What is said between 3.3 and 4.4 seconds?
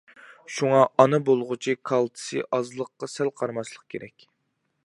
قارىماسلىقى كېرەك.